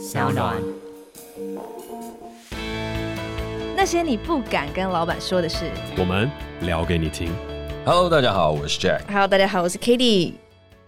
[0.00, 0.56] 小暖。
[3.76, 6.30] 那些你不敢跟老板说的事，我们
[6.62, 7.30] 聊给你听。
[7.84, 9.02] Hello，大家好，我是 Jack。
[9.08, 10.32] Hello，大家好，我是 Kitty。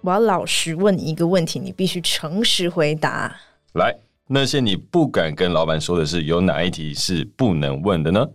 [0.00, 3.36] 我要老实问你一个问题，你必须诚实回答。
[3.74, 3.94] 来，
[4.28, 8.26] 那些你不敢跟老板说的事，有哪一题是不能问的呢？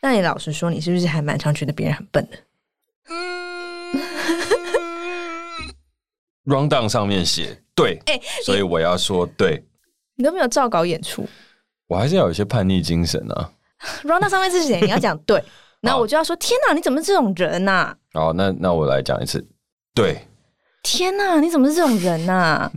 [0.00, 2.38] 那你老实说，你是不是还蛮常觉得别人很笨的？
[3.10, 4.00] 嗯，
[6.46, 9.62] rundown 上面写对，欸， 所以我要说对。
[10.22, 11.26] 你都没有照稿演出，
[11.88, 13.50] 我还是要有一些叛逆精神啊。
[14.06, 14.80] rundown 上面是谁？
[14.80, 15.42] 你要讲对，
[15.82, 17.96] 然后我就要说天哪，你怎么是这种人呐，啊？
[18.14, 19.44] 好，那那我来讲一次，
[19.92, 20.16] 对。
[20.84, 22.72] 天哪，你怎么是这种人呐，啊？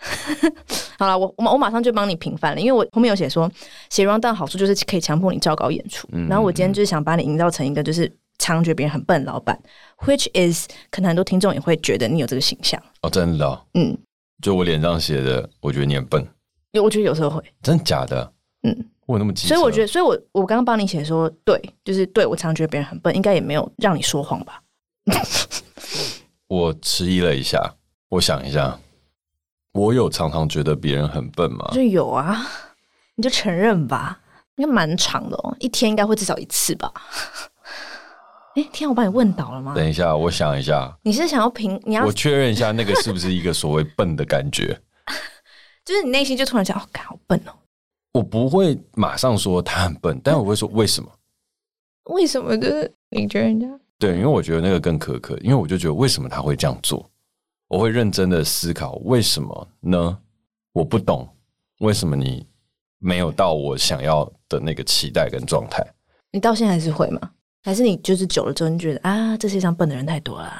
[0.98, 3.50] 好了，我我我马上就帮你平反了，因为我后面有写说
[3.88, 9.58] 写 rundown 好处就是可以强迫你照稿演出，嗯，然后我今天就是想把你营造成一个就是常觉得别人很笨的老板
[10.04, 12.78] ，which is 可能很多听众也会觉得你有这个形象。
[13.00, 13.96] 哦，真的，哦，嗯，
[14.42, 16.28] 就我脸上写的，我觉得你很笨，有
[16.80, 18.32] 我觉得有时候会，真的假的？
[18.62, 18.90] 嗯。
[19.06, 24.60] 我那么急，所以我觉得，所以我我刚刚帮你写说，对，就是对我常常觉得别人很笨，应该也没有让你说谎吧？
[26.48, 27.72] 我迟疑了一下，
[28.08, 28.76] 我想一下，
[29.74, 31.70] 我有常常觉得别人很笨吗？
[31.72, 32.44] 就有啊，
[33.14, 34.18] 你就承认吧，
[34.56, 36.92] 应该蛮长的哦，一天应该会至少一次吧？
[38.56, 39.72] 哎、欸，天，我把你问倒了吗？
[39.76, 41.80] 等一下，我想一下，你是想要评？
[41.84, 44.76] 你要我确认一下，那个是不是一个所谓笨的感觉？
[45.86, 47.52] 就是你内心就突然想，哦，干好笨哦。
[48.12, 51.10] 我不会马上说他很笨，但我会说为什么？
[52.12, 52.58] 为什么？
[52.58, 53.66] 就是你觉得人家
[53.98, 57.08] 对，因为我觉得那个更苛刻，因为我就觉得为什么他会这样做？
[57.68, 60.18] 我会认真的思考为什么呢？
[60.72, 61.28] 我不懂
[61.78, 62.46] 为什么你
[62.98, 65.86] 没有到我想要的那个期待跟状态。
[66.32, 67.30] 你到现在还是会吗？
[67.62, 70.52] 还是你就是久了之后你觉得啊，这世界上笨的人太多了？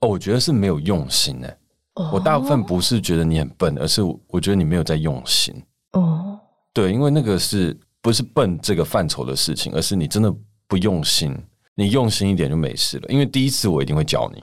[0.00, 1.48] 哦，我觉得是没有用心呢。
[1.94, 5.54] 哦，我大部分不是觉得你很笨，而是我觉得你没有在用心。
[5.92, 6.38] 哦。
[6.72, 10.34] 对，因为那个是不是笨这个范畴的事情，而是你真的
[10.66, 11.32] 不用心，
[11.76, 13.08] 你用心一点就没事了。
[13.08, 14.42] 因为第一次我一定会教你，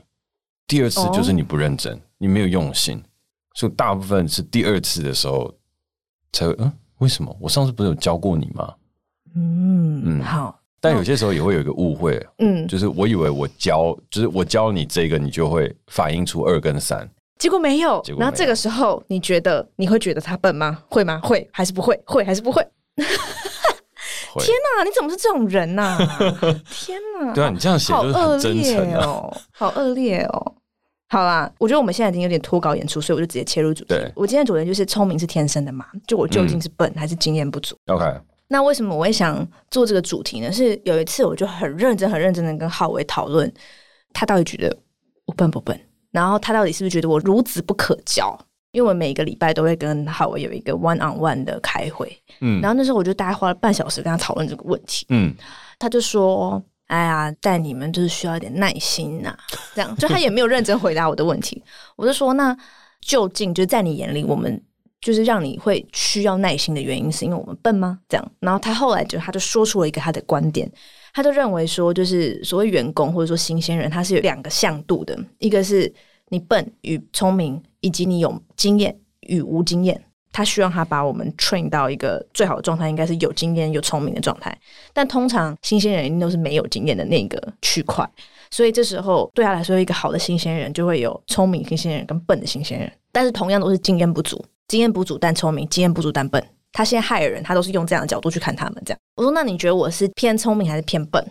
[0.65, 3.03] 第二次就是你不认真，哦、你没有用心，
[3.55, 5.53] 所以大部分是第二次的时候
[6.31, 7.35] 才会嗯，为什么？
[7.37, 8.73] 我上次不是有教过你吗？
[9.35, 10.57] 嗯嗯，好。
[10.79, 17.07] 但有些时候也会有一个误会，嗯，就是我以为我教，就是我教你这个，你就会反映出二跟三。
[17.41, 20.83] 结果没有，然后这个时候你觉得你会觉得他笨吗？
[20.87, 21.19] 会吗？
[21.23, 21.99] 会还是不会？
[22.05, 22.61] 会还是不会？
[22.95, 26.37] 天哪，你怎么是这种人呐、啊？
[26.69, 27.33] 天哪！
[27.33, 30.53] 对啊，你这样写就是很真诚哦，好恶劣哦。
[31.09, 33.95] 好啦，我觉得我们现在已经有点脱稿演出，所以我就直接切入主题。
[34.15, 35.87] 我今天主题就是聪明是天生的嘛？
[36.05, 38.05] 就我究竟是笨、嗯、还是经验不足？OK。
[38.49, 40.51] 那为什么我会想做这个主题呢？
[40.51, 43.51] 是有一次我就很认真、很认真的跟浩伟讨论，
[44.13, 44.77] 他到底觉得
[45.25, 45.79] 我笨不笨？
[46.11, 48.37] 然后他到底是不是觉得我孺子不可教？
[48.71, 55.35] 因为我每一个礼拜都会跟浩伟有一个 one on one 的开会，嗯，然后那时候我就大概花了半小时跟他讨论这个问题，嗯，
[55.77, 59.37] 他就说：“哎呀，带你们就是需要一点耐心呐、啊，
[59.75, 61.61] 这样。”就他也没有认真回答我的问题。
[61.97, 62.55] 我就说：“那
[63.01, 64.63] 究竟就是在你眼里，我们
[65.01, 68.31] 就是让你会需要耐心的原因，是因为我们笨吗？”这样。
[68.39, 70.71] 然后他后来就他就说出了一个他的观点。
[71.13, 75.93] 他就认为说，就是所谓员工或者说新鲜人，他是有两个向度的，一个是
[76.29, 80.01] 你笨与聪明，以及你有经验与无经验。
[80.31, 84.57] 他希望他把我们 train 到一个最好的状态，应该是有经验又聪明的状态。
[84.93, 88.09] 但通常新鲜人一定都是没有经验的那个区块，
[88.49, 96.41] 所以这时候对他来说，一个好的新鲜人就会有聪明新鲜人跟笨的新鲜人，但是同样都是经验不足，经验不足但聪明，经验不足但笨。
[96.71, 98.81] 他现在害人，他都是用这样的角度去看他们。
[98.85, 101.21] 这样，我说：“那你觉得我是偏聪明还是偏笨？”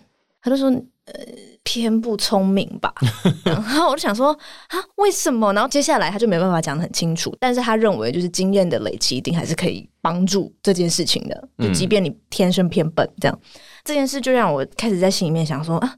[0.42, 0.68] 他就说
[1.06, 1.14] ：“呃，
[1.62, 2.92] 偏不聪明吧。
[3.42, 11.48] ”然后我就想说：“啊，为什么？”然后接下来他就没办法讲得很清楚，但是他认为就是经验的累积一定还是可以帮助这件事情的。
[11.56, 15.94] 就即便你天生偏笨，这样、嗯、这件事就让我开始在心里面想说：“啊，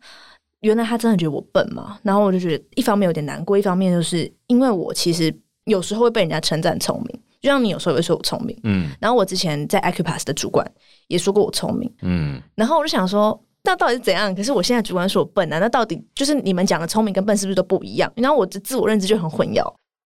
[0.61, 7.21] 原来他真的觉得我笨嘛？”然后我就觉得一方面有点难过，一方面就是因为我其实有时候会被人家称赞聪明。
[7.43, 10.65] 就像你有时候也会说我聪明，嗯，然后我之前在 Acupass 的主管
[11.09, 14.33] 也说过我聪明，嗯，然后我就想说，那到底是怎样？
[14.35, 18.11] 可是我现在主管说我笨啊，那到底就是你们讲的聪明跟笨是不是都不一样？
[18.15, 19.63] 然后我的自我认知就很混淆，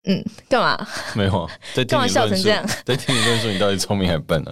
[0.04, 0.88] 嗯，干嘛？
[1.16, 1.50] 没有，
[1.88, 2.64] 干嘛笑成这样？
[2.84, 4.52] 在听你论述，你到底聪明还是笨呢？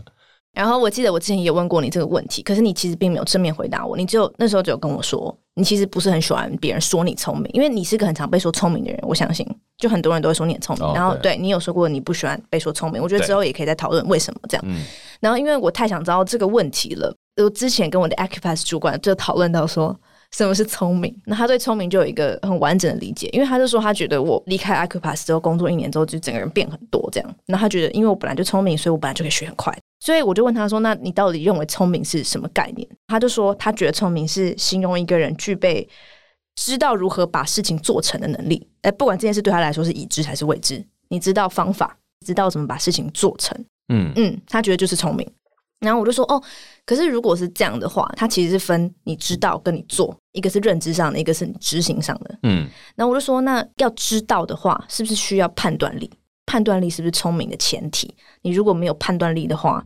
[0.54, 9.48] 然后我记得我之前也问过你这个问题，可是你其实并没有正面回答我，你只有那时候只有跟我说，你其实不是很喜欢别人说你聪明，因为你是个很常被说聪明的人，我相信，
[9.78, 10.86] 就很多人都会说你很聪明。
[10.86, 14.66] 哦、然后对，你有说过你不喜欢被说聪明，我觉得之后也可以再讨论为什么这样。
[15.20, 19.98] 然后因为我太想知道这个问题了，我之前跟我的 Acupass 主管就讨论到说，
[20.32, 21.16] 什么是聪明。
[21.26, 27.36] 那他对聪明就有一个很完整的理解，因为他就说他觉得我离开 Acupass 之后工作一年之后，就整个人变很多这样。
[27.46, 29.78] 那他觉得，因为我本来就聪明，所以我本来就可以学很快。
[30.00, 35.88] 所以我就问他说：“那你到底认为聪明是什么概念？”他就说他觉得聪明是形容一个人具备
[36.56, 38.66] 知道如何把事情做成的能力。
[38.82, 43.58] 哎，不管这件事对他来说是已知还是未知，你知道方法，知道怎么把事情做成。
[43.92, 45.30] 嗯嗯，他觉得就是聪明。
[45.80, 46.42] 然后我就说：“哦，
[46.86, 56.10] 可是如果是这样的话，他其实是分你知道跟你做，一个是认知上的，一个是你执行上的。”嗯，然后我就说：“那要知道的话，是不是需要判断力？”
[56.50, 58.12] 判断力是不是聪明的前提？
[58.42, 59.86] 你如果没有判断力的话，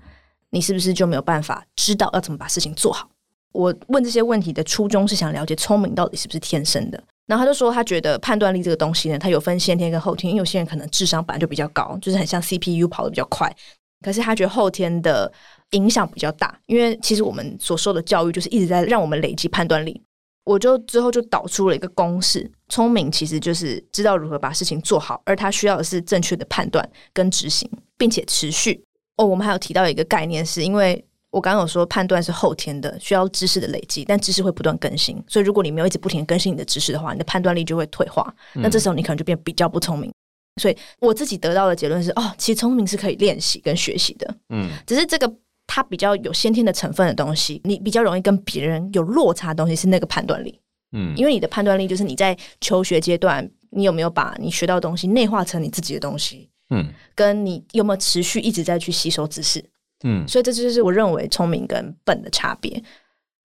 [0.51, 3.09] 你是不是就没有办法知道要怎么把事情做好？
[3.51, 7.03] 我问这些问题的初衷是想了解聪明到底是不是天生的。
[7.25, 10.31] 然后他就说，他觉得判断力这个东西呢，它有分先天跟后天。
[10.31, 13.53] 因为有些人可能智商本来就比较高，就是很像 CPU 跑得比较快，
[14.01, 15.29] 可是他觉得后天的
[15.71, 16.57] 影响比较大。
[16.65, 20.01] 因为其实我们所受的教育就是一直在让我们累积判断力。
[20.45, 28.83] 我就之后就导出了一个公式：聪明其实就是知道如何把事情做好，而他需要的是正确的判断跟执行，并且持续。
[29.17, 38.35] 哦，我们还有提到一个概念是，是因为我刚刚有说判断是后天的，需要知识的累积，但知识会不断更新，所以如果你没有一直不停更新你的知识的话，你的判断力就会退化。
[38.53, 40.09] 那这时候你可能就变比较不聪明。
[40.09, 40.13] 嗯。
[40.61, 44.35] 所以我自己得到的结论是，哦，其实聪明是可以练习跟学习的。
[44.49, 45.33] 嗯，只是这个。
[45.75, 50.59] 它比较有先天的成分的东西，你比较容易跟别人有落差的东西是那个判断力，
[50.91, 59.65] 嗯，因为你的判断力就是你在求学阶段，你有没有把你学到的东西内化成你自己的东西，嗯，跟你有没有持续一直在去吸收知识，
[60.03, 62.79] 嗯，所以这就是我认为聪明跟笨的差别。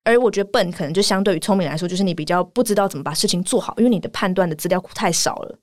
[0.04, 5.58] 而我觉得笨可能就相对于聪明来说，就是你比较不知道怎么把事情做好，因为你的判断的资料库太少了。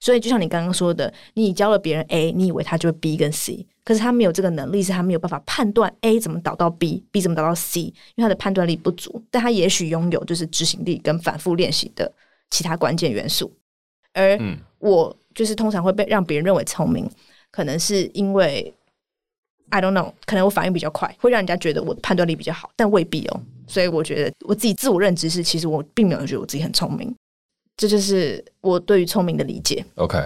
[0.00, 3.66] 所以就像你刚刚说的，你教了别人 A，你以为他就会 B 跟 C。
[3.84, 9.22] 可是他没有这个能力，是他没有办法判断 A 怎么导到 B，B 怎么导到 C，因为他的判断力不足。
[9.30, 12.12] 但他也许拥有就是执行力跟反复练习的
[12.50, 13.50] 其他关键元素。
[14.12, 14.38] 而
[14.78, 17.08] 我就是通常会被让别人认为聪明，
[17.50, 18.72] 可能是因为
[19.70, 23.40] I don't know，可能我反应比较快，会让人家觉得我的判断力比较好，但未必哦。
[23.66, 27.14] 所以我觉得我自己自我认知是，其实我并没有觉得我自己很聪明。
[27.78, 29.82] 这就是我对于聪明的理解。
[29.94, 30.18] OK。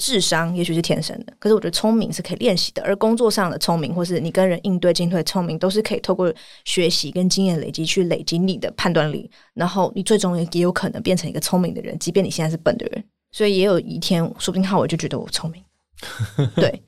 [0.00, 2.80] 智商也许是天生的，可是我觉得聪明是可以练习的。
[2.84, 6.32] 而工作上的聪明，或是你跟人应对进退聪明，都是可以透过
[6.64, 9.28] 学习跟经验累积去累积你的判断力。
[9.54, 13.04] 然后你最终也有可能变成一个聪明的人，即便你现在是笨的人。
[13.32, 15.60] 所以也有一天，说不定浩伟就觉得我聪明。
[16.54, 16.80] 对。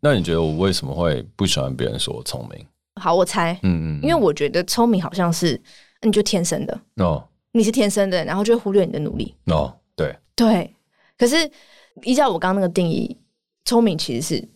[0.00, 2.66] 那你觉得我为什么会不喜欢别人说我聪明？
[3.00, 5.58] 好，我猜，嗯嗯，因为我觉得聪明好像是
[6.02, 10.74] 你就天生的哦，你是天生的，然后就会忽略你的努力哦，对对，
[11.18, 11.50] 可是。
[12.04, 13.14] 依照我刚刚那个定义，
[13.64, 14.48] 聪明其实是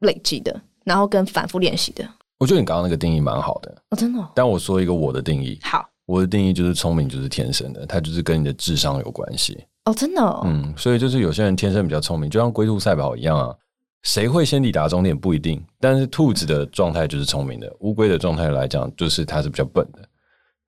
[0.00, 2.06] 累积的，然后跟反复练习的。
[2.38, 4.30] 我觉得你刚刚那个定义蛮好的哦，真的哦。
[4.34, 10.42] 但我说一个我的定义，好，我的定义就是聪明就是天生的，它就是跟你的智商有关系哦，真的哦。
[10.44, 13.56] 嗯，所以就是有些人天生比较聪明，就像龟兔赛跑一样啊，
[14.02, 20.00] 谁会先抵达终点不一定，但是兔子的状态就是聪明的，乌龟的状态来讲就是它是比较笨的。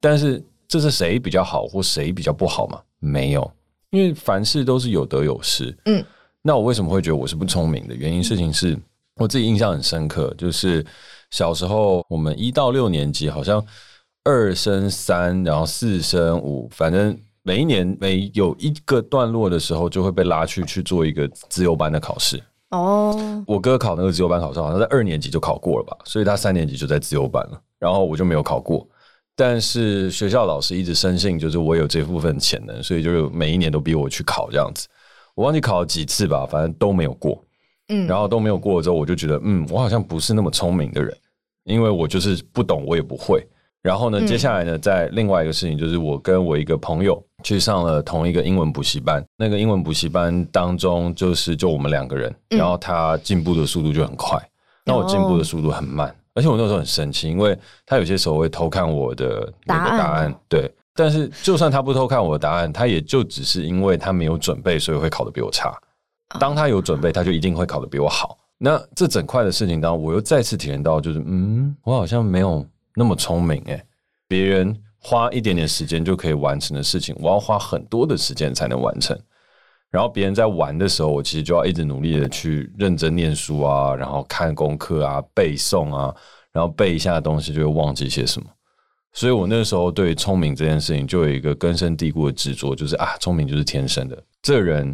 [0.01, 2.81] 但是这是谁比较好或谁比较不好吗？
[2.99, 3.53] 没有，
[3.91, 5.77] 因为凡事都是有得有失。
[5.85, 6.05] 嗯。
[6.47, 7.95] 那我为什么会觉得我是不聪明的？
[7.95, 8.79] 原因事情是
[9.17, 10.85] 我自己印象很深刻，就是
[11.31, 13.65] 小时候我们一到六年级好像
[14.25, 22.43] 二升三，然后四升五，反正每一年每有一个段落的时候，就会被拉去去做一个自由班的考试。
[22.71, 28.87] 哦，我哥考那个自由班考试，好像在二年级就考过了吧，所以他三年级就在自由班了，然后我就没有考过。
[29.37, 34.87] 但是学校老师一直深信，就是我有这部分潜能，所以就是每一年都逼我去考这样子。
[35.35, 37.43] 我忘记考了几次吧，反正都没有过。
[37.89, 41.15] 嗯，然后都没有过了之后，我就觉得，嗯，我好像不是那么聪明的人，
[41.65, 43.47] 因为我就是不懂，我也不会。
[43.83, 49.23] 然后呢，嗯、接下来呢，在另外一个事情，就是我跟我一个朋友去上了同一个英文补习班。
[49.37, 54.39] 那个英文补习班当中，就是就我们两个人，然后他进步的速度就很快，
[54.87, 56.15] 那、嗯、我进步的速度很慢。
[56.35, 60.71] 哦、而且我那时候很生气，因为他有些时候会偷看我的那个答案，答案对。
[60.97, 65.77] 但是，就算他不偷看我的答案，他也就只是因为他没有准备，所以会考得比我差。
[66.39, 68.39] 当他有准备，他就一定会考得比我好。
[68.59, 72.65] 那这整块的事情当中，我又再次体验到，就是嗯，我好像没有
[72.95, 73.85] 那么聪明诶。
[74.29, 79.19] 别人花一点点时间就可以完成的事情，我要花很多的时间才能完成。
[79.95, 86.13] 然后别人在玩的时候，我其实就要一直努力的去认真念书啊，然后看功课啊，背诵啊，
[86.51, 88.51] 然后背一下的东西就会忘记些什么。
[89.13, 94.21] 所以我那时候对聪明这件事情就有一个根深蒂固的执着，就是啊，聪明就是天生的。
[94.43, 94.93] 这人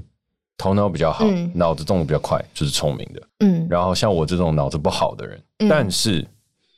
[0.59, 3.23] 头脑比较好，嗯、脑子动得比较快，就是聪明的。
[3.38, 6.23] 嗯，然后像我这种脑子不好的人，嗯、但是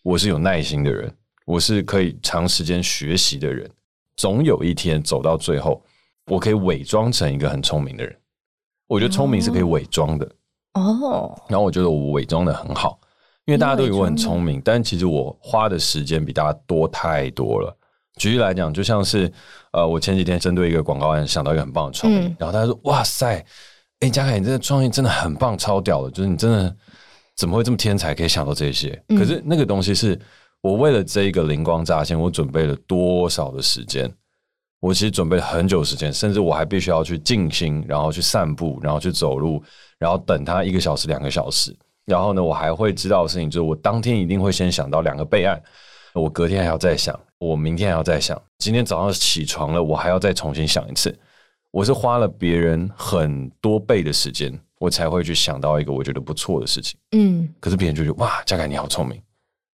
[0.05, 1.13] 我是有耐心的人，
[1.45, 3.69] 我是可以长时间学习的人。
[4.15, 5.83] 总有一天走到最后，
[6.27, 8.17] 我可以伪装成一个很聪明的人。
[8.87, 10.31] 我觉得聪明是可以伪装的
[10.75, 11.35] 哦。
[11.49, 12.99] 然后我觉得我伪装的很好，
[13.47, 17.77] 因为大家都以为我很聪明，但其实我花的时间比大家多太多了。
[18.19, 19.33] 举例来讲，就像是
[19.73, 23.43] 呃，我前几天针对一个广告案想到一个很棒的创意，嗯、然后他说：“哇塞，
[24.01, 26.77] 哎，嘉凯，你这个创意真的很棒，超屌的，就是你真的
[27.35, 29.03] 怎么会这么天才，可以想到这些？
[29.09, 30.21] 嗯、可是那个东西是
[30.61, 34.13] 我为了这一个灵光乍现，我准备了多少的时间？
[34.83, 39.63] 我其实准备了很久时间，甚至我还必须要去静心，然后去散步，然后去走路，
[39.97, 41.73] 然后等他一个小时、两个小时。
[42.05, 45.63] 然后呢，我还会知道的事情就是，我当天一定会先想到两个备案，
[46.15, 51.17] 我隔天还要再想。”我明天还要再想，今天早上起床了，我还要再重新想一次。
[51.73, 56.99] 我是花了别人很多倍的时间，我才会去想到一个我觉得不错的事情。
[57.13, 59.21] 嗯，可是别人就觉得哇，嘉凯你好聪明，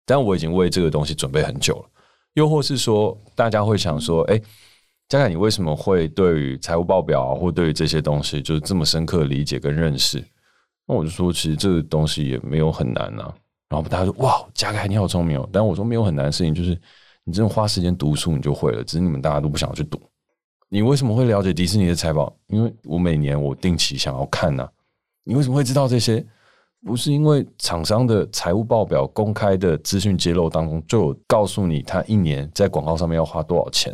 [0.05, 1.89] 但我已经为这个东西准备很久了。
[2.35, 4.41] 又或是说，大家会想说，哎，
[5.09, 10.23] 嘉凯你为什么会对于财务报表，或对于这些东西就是这么深刻理解跟认识？
[10.85, 13.33] 那我就说，其实这个东西也没有很难啊。
[13.69, 15.49] 然后大家说哇，嘉凯你好聪明哦。
[15.51, 16.79] 但我说没有很难的事情，就是。
[17.29, 18.81] 你真的花时间读书，你就会了。
[18.81, 19.99] 只是你们大家都不想要去读。
[20.69, 22.33] 你为什么会了解迪士尼的财报？
[22.47, 24.65] 因为我每年我定期想要看呐、
[25.25, 26.25] 你为什么会知道这些？
[26.85, 33.93] 不是因为厂商的财务报表公开的资讯揭露当中就有告诉你他一年在广告上面要花多少钱，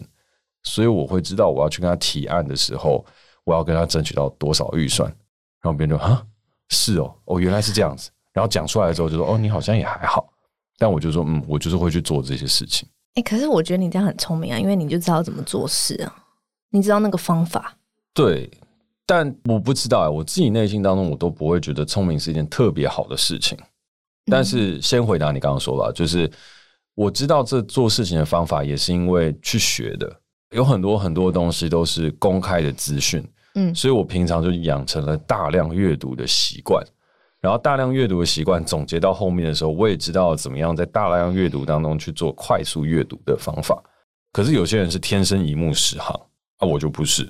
[0.64, 3.06] 所以我会知道我要去跟他提案的时候，
[3.44, 5.08] 我要跟他争取到多少预算。
[5.62, 6.26] 然后别人就啊，
[6.70, 8.10] 是哦，哦原来是这样子。
[8.34, 10.28] 然后讲出来之后就说哦，你好像也还好。
[10.78, 12.88] 但我就说嗯，我就是会去做这些事情。
[13.16, 16.26] 哎、欸，可是我觉得你这样很聪明啊，因为你就知道怎么做事啊，
[16.72, 17.78] 你知道那个方法。
[18.14, 18.50] 对，
[19.06, 23.58] 但我不知道哎、欸，我自己内心当中我都不会觉得聪明是一件特别好的事情。
[24.26, 26.30] 但是先回答你刚刚说的，就是
[26.96, 30.22] 我知道这做事情的方法也是因为去学的，
[30.54, 33.24] 有很多很多东西都是公开的资讯，
[33.56, 36.84] 嗯，所以我平常就养成了大量阅读的习惯。
[37.42, 43.84] 然后大量阅读的习惯总结到后面的时候，我也知道怎么样在大量阅读当中去做快速阅读的方法。
[44.32, 46.16] 可是有些人是天生一目十行
[46.60, 47.30] 啊，我就不是。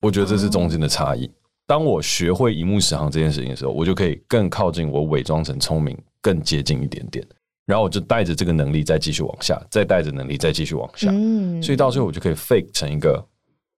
[0.00, 1.28] 我觉得这是中间的差异。
[1.66, 7.26] 当我学会一目十行这件事情的时候，我就可以更靠近我伪装成聪明，更接近一点点。
[7.66, 11.10] 然后我就带着这个能力再继续往下，再带着能力再继续往下。
[11.12, 13.24] 嗯所以到最后我就可以 fake 成一个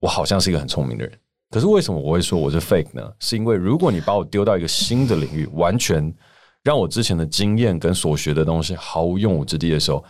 [0.01, 1.13] 我好像是一个很聪明的人。
[1.51, 3.13] 可是为什么我会说我是 fake 呢？
[3.21, 6.13] 是因为如果你把我丢到一个新的领域，完全
[6.65, 10.03] 让我之前的经验跟所学的东西毫无用武之地的时候，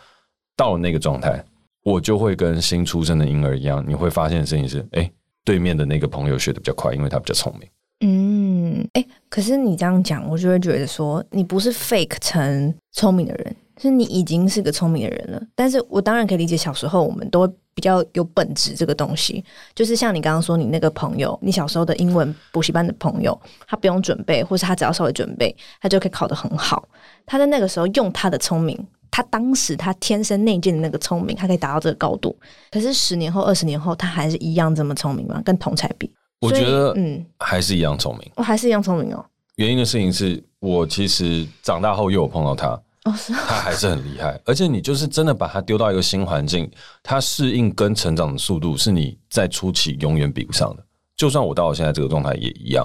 [0.56, 1.44] 到了那个状态，
[1.82, 3.84] 我就会跟新出生的婴儿一样。
[3.86, 5.10] 你会发现的事情是，哎，
[5.44, 7.68] 对面的那个朋友学的比较快，因为他比较聪明。
[8.00, 15.42] 嗯，哎，可是你这样讲，我就会觉得说，你不是 fake 成聪明的人，是你已经是个聪明的人了。
[15.54, 17.52] 但是我当然可以理解，小时候我们都。
[17.76, 26.88] 比较有本质这个东西，就是像你刚刚说，你那个朋友，你小时候的英文补习班的朋友，他不用准备，或是他只要稍微准备，他就可以考得很好。
[27.26, 28.78] 他在那个时候用他的聪明，
[29.10, 32.38] 他当时他天生内建的那个聪明，他可以达到这个高度。
[32.70, 35.42] 可是十年后、二十年后，他还是一样这么聪明吗？
[35.44, 36.08] 跟同才比，
[36.42, 38.30] 我觉得嗯，还是一样聪明。
[38.36, 39.26] 我还是一样聪明哦。
[39.56, 42.80] 原因的事情是我其实长大后又有碰到他。
[43.04, 43.12] 哦，
[43.46, 46.70] 他还是很厉害，而且你就是真的把他丢到一个新环境，
[47.02, 50.84] 他适应跟成长的速度是你在初期永远比不上的。
[51.14, 52.84] 就算我到了现在这个状态也一样，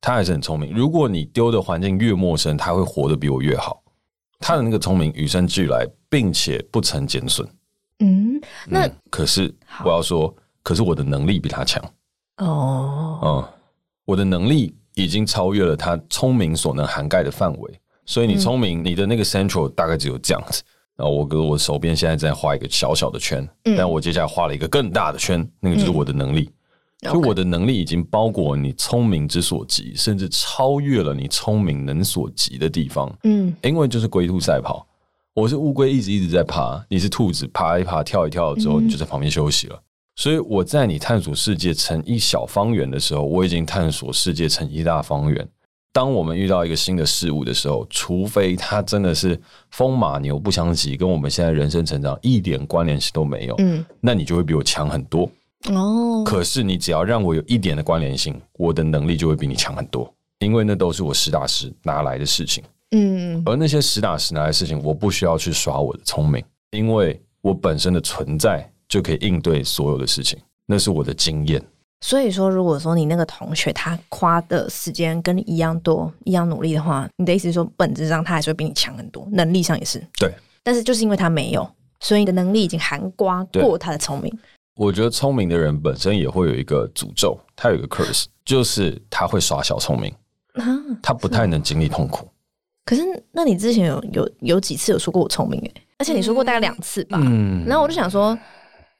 [0.00, 0.74] 他还是很聪明。
[0.74, 3.82] 如果你丢的环境越陌生，他会活得比我越好。
[4.38, 7.46] 他的那个聪明与生俱来，并且不曾减损。
[8.00, 11.82] 嗯，那、嗯、可是我要说，可是我的能力比他强。
[12.38, 13.48] 哦，嗯，
[14.04, 17.80] 我的能力已经超越了他聪明所能涵盖的范围。
[18.06, 20.62] 所以你聪明，你的那个 central 大概只有这样子。
[20.96, 23.46] 然后我哥，我手边现在在画一个小小的圈，
[23.76, 26.48] 但我接下来画了一个更大的圈，那个就是我的能力。
[27.02, 33.14] 所以我的能力已经包裹你聪明之所及，甚至超越了你聪明能所及的地方。
[33.24, 34.86] 嗯，因为就是龟兔赛跑，
[35.34, 39.78] 我是乌龟，一直一直在爬，你是兔子，爬一爬，跳一跳之后，你就在旁边休息了。
[40.14, 45.46] 所以我在你探索世界成一小方圆的时候，我已经探索世界成一大方圆。
[45.96, 55.26] 当我们遇到一个新的事物的时候，除非它真的是风马牛不相及，跟我们现在人生成长一点关联性都没有，嗯，那你就会比我强很多
[55.70, 56.22] 哦。
[56.22, 63.42] 可是你只要让我有一点的关联性，我的能力就会比你强很多，因为那都是我实打实拿来的事情，嗯。
[63.46, 71.64] 而那些实打实拿来的事情，我不需要去耍我的聪明，因为我本身的存在就可以应对所有的事情，那是我的经验。
[72.02, 79.98] 所以说，如果说你那个同学他花的时间跟你一样多，一样努力的话，你的意思是说，本质上他还是会比你强很多，能力上也是。
[80.18, 80.32] 对。
[80.62, 81.68] 但是就是因为他没有，
[82.00, 84.32] 所以你的能力已经含刮过他的聪明。
[84.76, 90.12] 我觉得聪明的人本身也会有一个诅咒，他有一个 curse，就是他会耍小聪明，
[90.54, 90.64] 啊、
[91.02, 92.28] 他不太能经历痛苦。
[92.84, 97.18] 可是，那你之前有有有几次有说过我聪明诶，而且你说过大概两次吧？
[97.22, 98.38] 嗯，然后我就想说，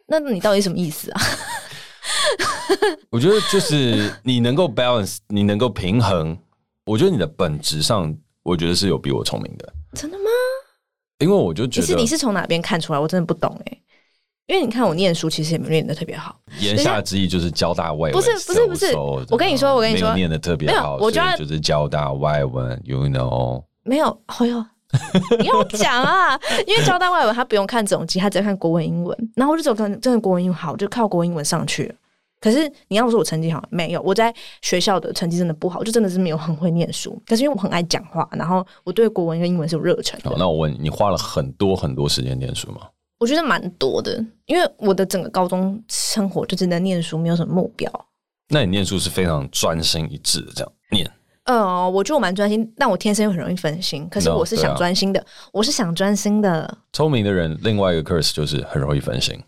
[0.06, 1.20] 那你到底什么意思啊？
[3.10, 6.36] 我觉得就是你能够 balance，你能够平衡。
[6.84, 9.72] 我觉得你的本质上，我觉得是有比我聪明的。
[9.94, 10.24] 真的吗？
[11.18, 12.98] 因为我就觉得，其实你是从哪边看出来？
[12.98, 13.78] 我真的不懂哎。
[14.46, 16.38] 因为你看我念书，其实也没念的特别好。
[16.60, 18.94] 言下之意就是交大外文，不是不是不是。
[18.94, 23.64] 我跟你说，我跟你说，念的特别好，我觉得就是交大外文，you know？
[23.82, 24.64] 没有，哎呦，
[25.38, 26.38] 你要讲啊！
[26.66, 29.30] 因为交大外文他不用看总级，他只要看国文、英文。
[29.34, 31.94] 然后我就走，可能真的国文、英文好，我就靠国文、英文上去了。
[32.40, 37.20] 可是你要说我成绩好，没有，我在学校的成绩真的不好，就真的是没有很会念书。
[37.26, 40.32] 可是因为我很爱讲话，然后我对国文跟英文是有热忱的。
[40.38, 42.82] 那我问你，你花了很多很多时间念书吗？
[43.18, 47.90] 我觉得蛮多的，因为我的整个高中生活就真的念书，没有什么目标。
[48.48, 51.10] 那你念书是非常专心一致的这样念？
[51.46, 54.08] 呃，我觉得我蛮专心，但我天生又很容易分心。
[54.08, 56.78] 可是我是想专心的，no, 啊、我是想专心的。
[56.92, 59.40] 聪明的人另外一个 curse 就是很容易分心。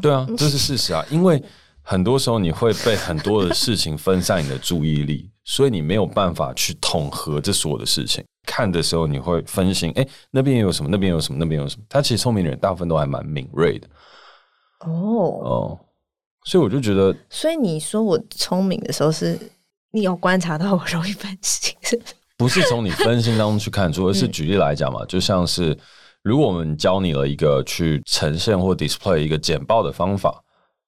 [0.00, 1.42] 对啊，这是事实啊，因为
[1.82, 8.24] 很多时候你会被很多的事情分散你的注意力，所以你没有办法去统合这所有的事情。
[8.44, 10.88] 看的时候你会分心，哎，那边有什么？
[10.90, 11.38] 那边有什么？
[11.38, 11.84] 那边有什么？
[11.88, 13.86] 他其实聪明的人大部分都还蛮敏锐的。
[14.80, 14.90] 哦
[15.44, 15.78] 哦，
[16.44, 19.38] 所以我就觉得，所以你说我聪明的时候，是
[19.92, 22.14] 你有观察到我容易分心，是不是？
[22.36, 25.78] 不是从你分心当中去看出，而是举例来讲嘛，就像是
[26.22, 30.42] 如果我们教你了一个去呈现或 display 一个简报的方法，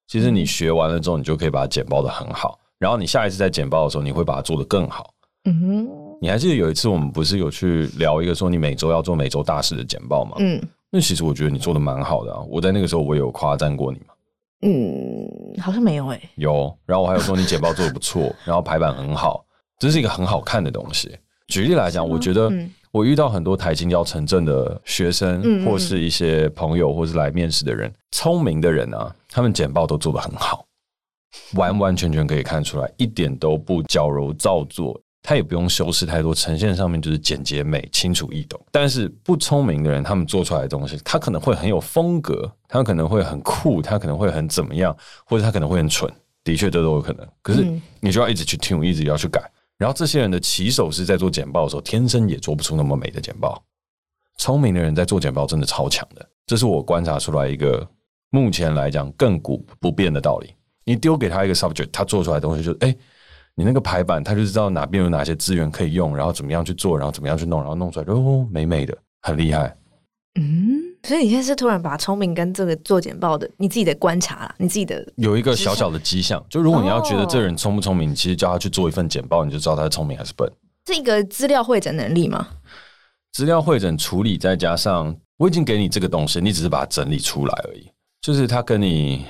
[0.07, 5.13] 其实你学完了之后，你就可以把它简报的很好，然后你下一次在简报的时候，你会把它做得更好。
[5.45, 5.87] 嗯哼。
[6.21, 10.37] 你还记得有一次我们不是有去聊一个说你每周要做每周大事的简报吗？
[10.39, 12.41] 嗯，那其实我觉得你做的蛮好的啊。
[12.49, 14.14] 我在那个时候我也有夸赞过你吗？
[14.61, 16.29] 嗯，好像没有诶、欸。
[16.35, 19.45] 有，然后我还有说你简报做的不错， 然后排版很好，
[19.79, 21.17] 这是一个很好看的东西。
[21.47, 22.51] 举例来讲，我觉得
[22.91, 30.65] 我遇到很多台清交城镇的学生，或是一些朋友，或是来面试的人，聪明的人啊，他们简报都做的很好，
[31.53, 34.99] 完完全全可以看出来，一点都不矫揉造作。
[35.27, 38.63] 他也不用修饰太多，呈现上面就是简洁美、清楚易懂。
[38.71, 46.07] 但是不聪明的人，他们做出来的东西，他可能会很有风格，他可能会很酷，他可能会很怎么样，或者他可能会很蠢。
[46.43, 47.27] 的确，这都有可能。
[47.41, 47.65] 可是
[47.99, 49.41] 你就要一直去听，一直要去改。
[49.79, 53.59] 然后这些人的起手是在做简报的时候，天生也做不出那么美的简报。
[54.37, 57.83] 聪明的人在做简报真的超强的，这是我观察出来一个
[58.29, 60.53] 目前来讲亘古不变的道理。
[60.83, 62.95] 你丢给他一个 subject，他做出来的东西就是哎。
[63.57, 69.73] 你那个排版，他就知道哪边有哪些资源可以用，然后怎么样去做，然后怎么样去弄，然后弄出来就哦，美美的，很厉害。
[70.37, 80.51] 嗯，所以你现在是突然把聪明跟这个做简报的你自己的观察啦，你自己的有一个小小的迹象，就如果你要觉得这人聪不聪明，你其实叫他去做一份简报，你就知道他是聪明还是笨。
[80.87, 82.45] 是一个资料会诊能力吗？
[83.31, 87.89] 资料会诊处理，再加上我已经给你这个东西，你只是把它整理出来而已，
[88.19, 89.25] 就是他跟你。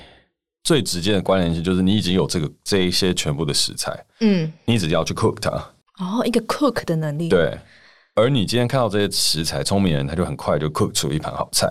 [0.65, 5.51] 最直接的关联性就是你已经有这个这一些全部的食材，嗯，你只要去 cook 它。
[5.99, 7.29] 哦，一个 cook 的能力。
[7.29, 7.55] 对，
[8.15, 11.69] 而你今天看到这些食材，聪明人他就很快就 cook 出一盘好菜，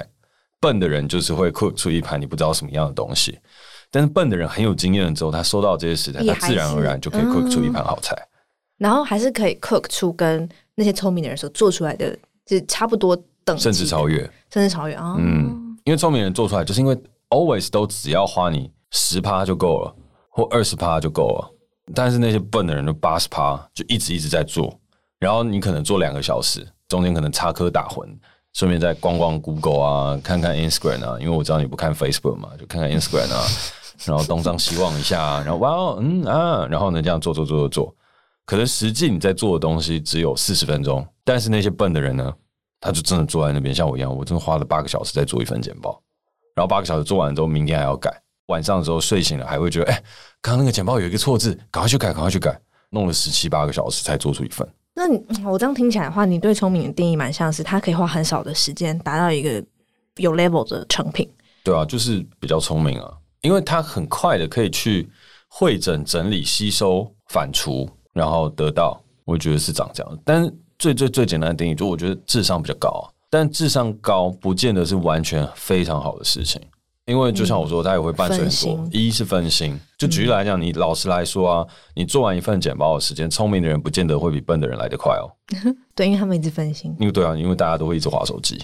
[0.61, 3.37] 笨的人就是会 cook 出一盘你不知道什么样的东西。
[3.91, 8.31] 但是笨的人很有经验了之后，他收到这些食材，他自然而然就可以 cook 出一盘好菜，嗯。
[8.79, 14.19] 然后还是可以 cook 出跟那些聪明的人所做出来的就是差不多等，甚至超越，
[14.53, 15.17] 甚至超越啊。
[15.19, 16.97] 嗯，因为聪明人做出来，就是因为
[17.31, 18.71] always 都只要花你。
[18.95, 19.95] 十趴就够了，
[20.31, 21.51] 或二十趴就够了。
[21.95, 24.73] 但是那些笨的人，就八十趴就一直一直在做。
[25.19, 28.09] 然后你可能做两个小时，中间可能插科打诨，
[28.53, 31.19] 顺便再逛逛 Google 啊，看看 Instagram 啊。
[31.21, 33.43] 因为我知道你不看 Facebook 嘛，就看看 Instagram 啊。
[34.05, 37.95] 然后东张西望一下，然后哇哦，嗯啊，然后呢这样做做做做做。
[38.47, 42.33] 可能实际你在做的东西只有四十分钟，但是那些笨的人呢，
[42.81, 46.01] 他就真的坐在那边，像我一样，我真的花了八个小时在做一份简报。
[46.55, 48.24] 然后八个小时做完之后，明天还要改。
[48.47, 50.05] 晚上的时候睡醒了，还会觉得，哎、欸，
[50.41, 52.59] 刚刚那个简报有一个错字，赶快去改，赶快去改，
[52.91, 54.67] 弄了十七八个小时才做出一份。
[54.95, 59.65] 那你我这样听起来的话，你对聪明的定义蛮像是，他可以花很少的时间达到一个
[60.17, 61.29] 有 level 的成品。
[61.65, 65.09] 对啊，就是比较聪明啊，因为他很快的可以去
[65.49, 69.01] 会诊、整理、吸收、反刍，然后得到。
[69.25, 70.19] 我觉得是长这样。
[70.23, 76.61] 但是最最最简单的定义，就我觉得智商比较高啊，但智商高不见得是完全非常好的事情。
[77.07, 78.89] 因为就像我说，他也会伴随很多。
[78.91, 85.29] 一是分心，就举例来讲，你老实来说啊，你做完一份简报的时间，聪明的人不见得会比笨的人来得快哦。
[85.95, 86.97] 对，因为他们一直分心。
[86.99, 88.59] 因为对啊，因为大家都会一直划手机，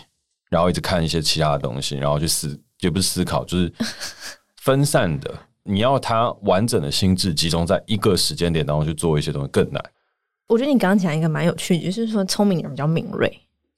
[0.49, 3.71] 然后一直看一些其他的东西，然后去思，也不是思考，就是
[4.57, 5.31] 分散的，
[5.63, 9.83] 你要他完整的心智集中在一个时间点当中去做一些东西更难。
[10.49, 13.31] 我觉得你刚刚讲一个蛮有趣的，就是说聪明人比较敏锐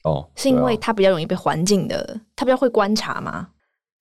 [0.05, 3.49] 哦，是因为他比较容易被环境的，他比较会观察嘛，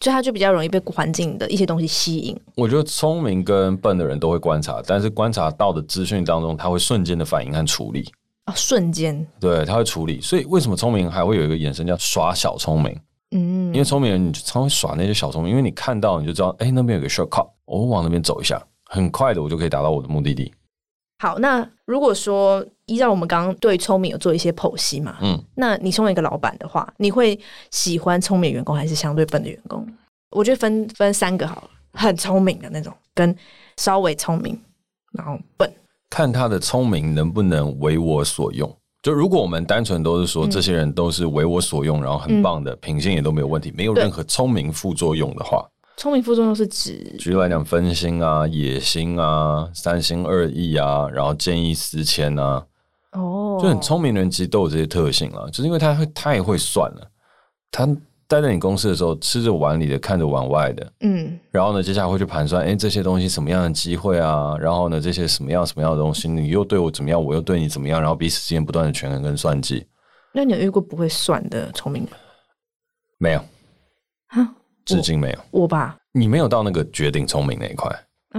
[0.01, 2.37] 所以他就比较容易被环境的一些东西吸引。
[2.55, 8.11] 我觉得聪明跟笨的人都会观察，但是观察到的资讯当中，他会瞬间的反应和处理。
[8.47, 10.19] 哦，瞬间，对，他会处理。
[10.19, 12.99] 所以为什么聪明还会有一个眼神叫耍小聪明？
[13.33, 20.51] 嗯，因为聪明人你就常会耍那些小聪明，因为你看到你就知道，哎，那边有个 shortcut，我往那边走一下，很快的我就可以达到我的目的地。
[21.21, 29.87] 好，那如果说依照我们刚刚对聪明有做一些剖析嘛，嗯，那你身为一个老板的话，你会喜欢聪明员工还是相对笨的员工？
[30.31, 33.37] 我觉得分分三个好了，很聪明的那种，跟
[33.77, 34.59] 稍微聪明，
[35.13, 35.71] 然后笨。
[36.09, 38.75] 看他的聪明能不能为我所用。
[39.03, 45.63] 就如果我们单纯都是说这些人都是为我所用，嗯、然后很棒的品性也都没有问题，没有任何聪明副作用的话。
[46.01, 52.65] 聪明副作用是指，举例来讲，分心啊、野心啊、三心二意啊，然后见异思迁啊，
[53.11, 57.07] 哦，就很聪明的人其实都有这些特性啊，就是因为他会太会算了，
[57.69, 57.85] 他
[58.27, 69.85] 待在你公司的时候，吃着碗里的，看着碗外的，嗯，然后呢，接下来会去盘算，哎，这些东西什么样的机会啊，然后呢，这些什么样什么样的东西，你又对我怎么样，我又对你怎么样，然后彼此之间不断的权衡跟算计。
[70.33, 72.11] 那你有遇过不会算的聪明人？
[73.19, 73.45] 没有。
[74.29, 75.97] 哈至今没有我吧？
[76.11, 77.89] 你没有到那个绝顶聪明那一块.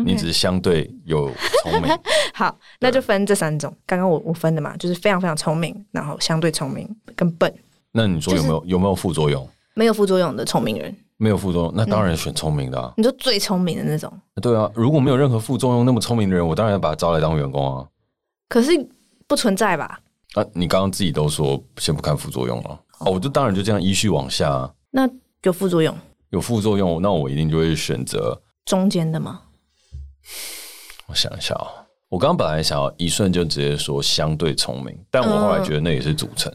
[0.05, 1.31] 你只是相对有
[1.63, 1.91] 聪明。
[2.33, 3.75] 好，那就分这三种。
[3.85, 7.53] 刚刚我我分的嘛，就是非常非常聪明，然后相对聪明跟笨。
[7.93, 9.47] 那你说有没有、就是、有没有副作用？
[9.75, 12.95] 没有副作用的聪明人，没有副作用，那当然选聪明的、啊嗯。
[12.97, 14.11] 你说最聪明的那种？
[14.41, 17.87] 对啊，如果没有任何副作用，那么聪明的人，我当然要把他招来当员工啊。
[18.49, 18.71] 可是
[19.27, 20.01] 不存在吧？
[20.35, 24.73] 啊，你刚刚自己都说先不看副作用了，哦，我就当然就这样依序往下、啊。
[24.91, 25.07] 那
[25.43, 25.95] 有副作用？
[26.33, 29.43] 有副作用，那我一定就会选择中间的吗？
[31.07, 36.51] 我想一下啊、喔，我刚刚本来想要一瞬就直接说相对聪明，但我后来觉得那也是组成。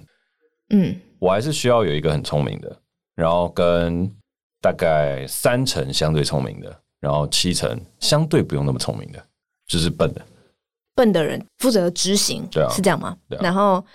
[0.71, 2.75] 嗯，我还是需要有一个很聪明的，
[3.13, 4.11] 然后跟
[4.59, 9.23] 大概三成相对聪明的，然后七成相对不用那么聪明的，
[9.67, 10.21] 就是笨的。
[10.95, 13.15] 笨的人负责执行，对啊，是这样吗？
[13.27, 13.85] 然后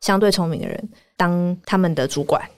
[0.00, 2.48] 相对聪明的人当他们的主管。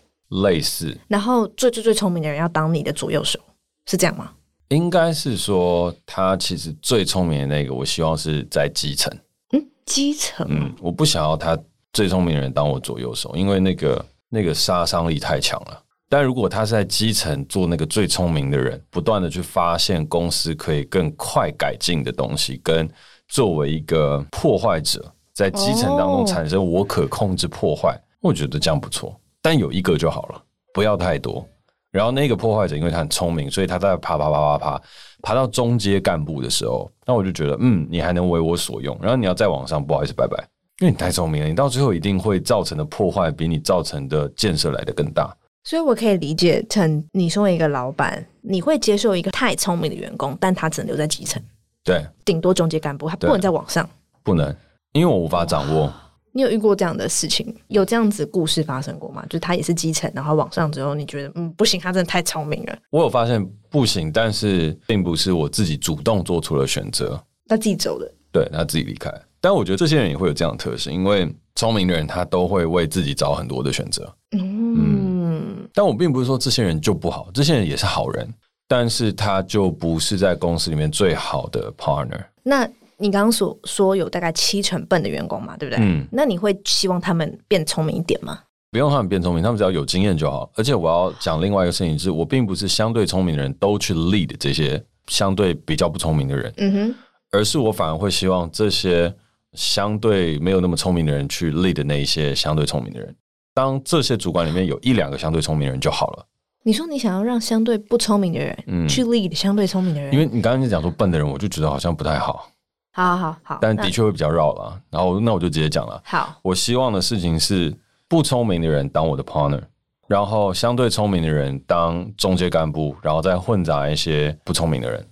[0.42, 3.38] 类似，然后最最最聪明的人要当你的左右手，
[3.87, 4.31] 是这样吗？
[4.68, 9.12] 应该是说，他其实最聪明的那个，我希望是在基层。
[9.53, 10.47] 嗯，基层。
[10.49, 11.57] 嗯，我不想要他
[11.92, 15.81] 最聪明的人当我左右手，因为那个那个杀伤力太强了。
[16.09, 22.88] 但如果他是在基层做那个最聪明的人，不断的去发现公司可以更快改进的东西，跟
[23.29, 29.14] 作为一个破坏者，在基层当中产生我可控制破坏，哦，我觉得这样不错。
[29.44, 31.46] 但有一个就好了，不要太多。
[31.90, 34.83] 然后那个破坏者，因为他很聪明，所以他在爬爬爬爬爬，
[35.22, 38.98] 爬到中阶干部的时候，那我就觉得，嗯，你还能为我所用。
[39.02, 40.42] 然后你要再往上，不好意思，拜拜，
[40.80, 45.37] 因为你太聪明了，你到最后一定会造成的破坏比你造成的建设来得更大。
[45.62, 51.40] 所以我可以理解成，你身为一个老板，你会接受一个太聪明的员工，但他只能留在基层，
[51.85, 53.87] 对，顶多中阶干部，他不能再往上，
[54.22, 54.57] 不能，
[54.92, 55.92] 因为我无法掌握。
[56.37, 57.55] 你有遇过这样的事情？
[57.68, 59.25] 有这样子故事发生过吗？
[59.31, 62.77] 就他也是基层，然后往上之后，你觉得嗯不行，他真的太聪明了。
[62.90, 69.09] 我有发现不行，但是并不是我自己主动做出了选择，他自己走的，对，他自己离开。
[69.40, 74.12] 但我觉得这些人也会有这样的特性，因为聪明的人他都会为自己找很多的选择。
[74.33, 78.29] 嗯，嗯，但我并不是说这些人就不好，这些人也是好人，
[78.66, 82.25] 但是他就不是在公司里面最好的 partner。
[82.42, 82.68] 那。
[82.98, 85.85] 你刚刚所说有大概七成笨的员工嘛，对不对？
[85.85, 88.40] 嗯，那你会希望他们变聪明一点吗？
[88.70, 90.50] 不用他们变聪明，他们只要有经验就好。
[90.57, 96.94] 而且我要讲另外一个事情是，我并不是相对聪明的人都去 lead 这些相对比较不聪明的人，嗯哼，
[97.30, 99.14] 而是我反而会希望这些
[99.52, 103.14] 相对没有那么聪明的人去 lead 那一些相对聪明的人。
[103.54, 106.26] 当这些主管里面有一两个相对聪明的人就好了。
[106.64, 112.48] 你说你想要让相对不聪明的人，嗯，去 lead 相对聪明的人，因为你刚刚就讲说笨的人，我就觉得好像不太好。
[112.96, 114.80] 好好好，但的确会比较绕了。
[114.88, 116.00] 然后那我就直接讲了。
[116.04, 117.76] 好，我希望的事情是
[118.09, 119.61] 不聪明的人当我的 partner，
[120.07, 125.04] 然后相对聪明的人当中介干部，然后再混杂一些不聪明的人。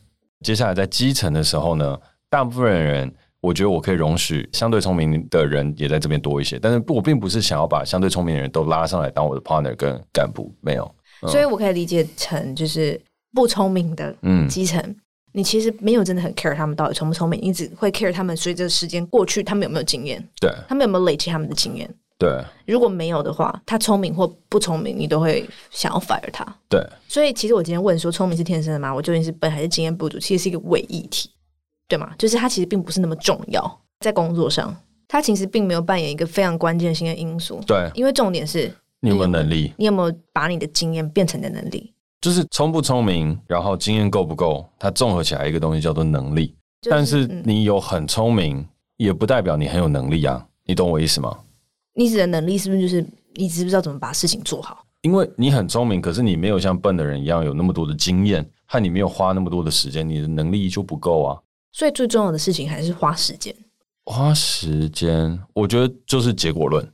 [0.45, 1.99] 接下来在基层的时候呢，
[2.31, 10.95] 大部分的人我觉得我可以容许相对聪明的人也在这边多一些，但是我并不是想要把相对聪明的人都拉上来当我的 partner 跟干部，没有。
[11.23, 13.01] 嗯、所以我可以理解成就是
[13.35, 14.81] 不聪明的嗯基层。
[14.81, 14.97] 嗯
[15.33, 20.23] 你其实没有真的很 care 他们到底聪不聪明，你只会 care 他们随着时间过去，他们有没有经验？
[20.41, 21.89] 对，他们有没有累积他们的经验？
[22.19, 26.47] 对，如果没有的话，他聪明或不聪明，你都会想要 fire 他。
[26.69, 28.95] 对，所以其实我今天问说，聪明是天生的吗？
[28.95, 30.19] 我究竟是笨还是经验不足？
[30.21, 31.31] 其实是一个伪议题，
[31.89, 32.15] 对吗？
[32.17, 34.77] 就是他其实并不是那么重要，在工作上，
[35.09, 37.61] 他其实并没有扮演一个非常关键性的因素。
[37.67, 41.92] 对，因为重点是你有没有能力，你有没有把你的经验变成你的能力？
[42.23, 46.55] 就是聪不聪明，然后经验够不够，它综合起来一个东西叫做能力。
[46.81, 50.47] 就是、但是你有很聪明、嗯，也不代表你很有能力啊。
[50.65, 51.37] 你懂我意思吗？
[51.95, 53.05] 你指的能力是不是就是
[53.35, 54.85] 你知不知道怎么把事情做好？
[55.03, 61.37] 因为你很聪明，可是你没有像笨的人一样有那么多的经验，和你没有花那么多的时间，你的能力就不够啊。
[61.73, 63.53] 所以最重要的事情还是花时间。
[64.05, 66.89] 花时间，我觉得就是结果论，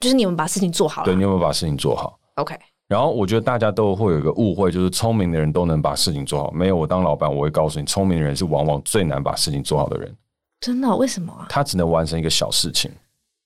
[0.00, 1.04] 就是你们把事情做好了。
[1.04, 2.58] 对，你有没有把事情做好？OK。
[2.92, 6.50] 然后我觉得大家都会有一个误会，就是聪明的人都能把事情做好。
[6.50, 10.14] 没有，我当老板，我会告诉你，聪明的人是往往最难把事情做好的人。
[10.60, 10.94] 真的？
[10.94, 11.46] 为什么啊？
[11.48, 12.90] 他只能完成一个小事情。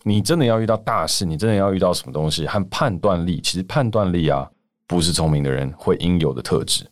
[0.02, 2.44] 你真的要遇到大事，你真的要遇到什么东西？
[2.44, 4.50] 和判断力，其实判断力啊，
[4.88, 6.84] 不是聪明的人会应有的特质。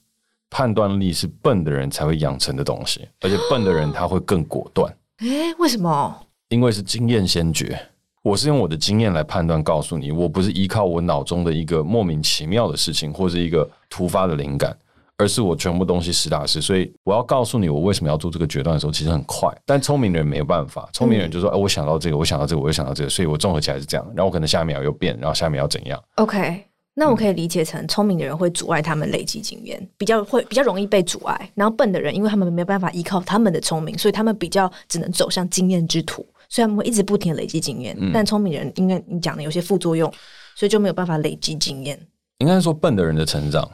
[0.48, 4.96] 判断力是笨的人才会养成的东西，而且笨的人他会更果断。
[5.18, 6.16] 哎，为什么？
[6.50, 7.76] 因为是经验先决。
[8.24, 14.74] 我是用我的经验来判断，告诉你，我不是依靠我脑中的一个莫名其妙的事情，或是一个突发的灵感，
[15.18, 16.58] 而是我全部东西实打实。
[16.58, 19.54] 所以我要告诉你，我为什么要做这个决断的时候，其实很快。
[19.66, 24.06] 但聪明的人没有办法，聪明人就说：“哎、嗯，我想到这个，我想到这个，我又想到这个，所以我综合起来是这样。
[24.16, 31.50] 然后我可能下一秒又变，然后下一秒要怎样？”OK，那我可以理解成，聪明的人会阻碍他们累积经验，比较会比较容易被阻碍。
[31.54, 36.26] 然后笨的人，因为他们没有办法依靠他们的聪明，所以他们比较只能走向经验之途。
[36.48, 40.12] 所以他们会一直不停的累积经验，嗯，但聪明人应该你讲的有些副作用，
[40.57, 41.98] 所以就没有办法累积经验。
[42.38, 43.68] 应该说笨的人的成长，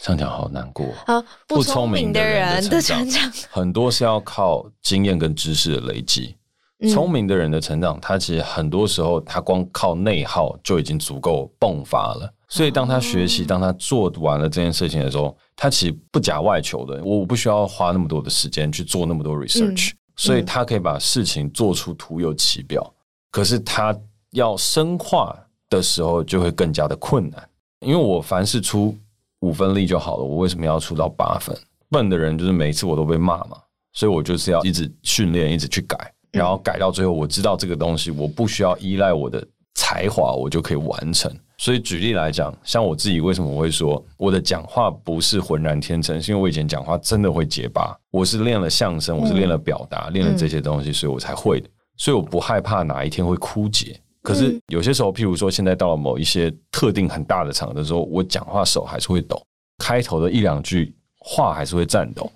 [0.00, 1.22] 这样讲好难过啊！
[1.46, 6.36] 不聪明的人的成长很多是要靠经验跟知识的累积，
[6.92, 12.32] 聪明的人的成长，他其实很多时候他光靠内耗就已经足够迸发了。
[12.50, 19.90] 所以当他学习，当他做完了这件事情的时候，他其实不假外求的，我不需要花那么多的时间去做那么多 research。
[20.18, 22.92] 所以他可以把事情做出徒有其表，嗯，
[23.30, 23.98] 可是他
[24.32, 25.34] 要深化
[25.70, 27.48] 的时候就会更加的困难。
[27.80, 28.94] 因为我凡事出
[29.40, 31.56] 五分力就好了，我为什么要出到八分？
[31.88, 33.56] 笨的人就是每一次我都被骂嘛，
[33.92, 35.96] 所以我就是要一直训练，一直去改，
[36.32, 39.46] 然后改到最后，我知道这个东西我不需要依赖我的
[39.98, 41.32] 才华，我就可以完成。
[41.56, 47.98] 所以举例来讲，像我自己为什么会说我的讲话不是浑然天成，是因为我以前讲话真的会结巴。
[48.12, 51.68] 我是练了相声，我是练了表达，练、嗯、了这些东西，所以我才会的。
[51.96, 54.00] 所以我不害怕哪一天会枯竭。
[54.22, 59.42] 可是有些时候，譬如说现在到了某一些特定很大的场合的时候，我讲话手还是会抖，
[59.78, 62.30] 开头的一两句话还是会颤抖。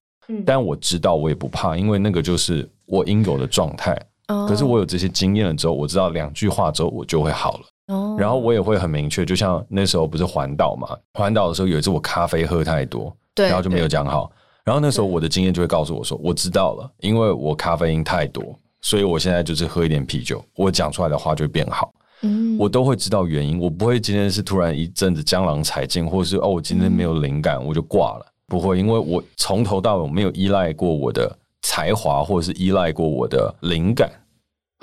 [0.44, 3.96] 但我知道我也不怕，因为那个就是我应有的状态。
[4.26, 8.16] 可是我有这些经验了之后，我知道两句话之后我就会好了。
[8.16, 10.96] 然后我也会很明确，就像那时候不是环岛嘛？
[11.14, 14.30] 环岛的时候有一次我咖啡喝太多，对，然后就没有讲好。
[14.64, 21.92] 然后那时候我的经验就会告诉我说，我知道了，因为我咖啡因太多，所以我现在就是喝一点啤酒，我讲出来的话就会变好。
[22.22, 34.10] 嗯，我都会知道原因，我不会今天是突然一阵子江郎才尽，或者是哦，我今天没有灵感我就挂了，不会，因为我从头到尾没有依赖过我的才华，或者是依赖过我的灵感，